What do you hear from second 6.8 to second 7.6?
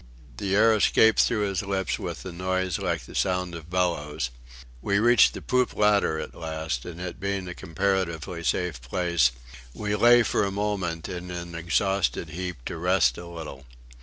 and it being a